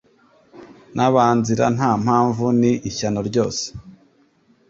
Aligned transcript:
n’abanzira 0.95 1.65
nta 1.75 1.91
mpamvu 2.03 2.45
ni 2.59 2.71
ishyano 2.89 3.19
ryose 3.29 3.65